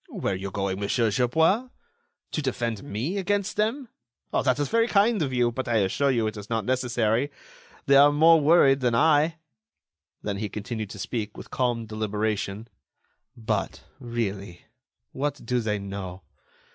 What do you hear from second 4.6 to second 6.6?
very kind of you, but I assure you it is